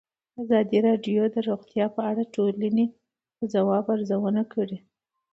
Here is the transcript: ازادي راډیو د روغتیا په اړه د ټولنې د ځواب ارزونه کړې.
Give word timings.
ازادي 0.41 0.77
راډیو 0.87 1.21
د 1.35 1.37
روغتیا 1.49 1.85
په 1.95 2.01
اړه 2.09 2.23
د 2.27 2.29
ټولنې 2.35 2.85
د 3.39 3.41
ځواب 3.53 3.85
ارزونه 3.95 4.41
کړې. 4.53 4.77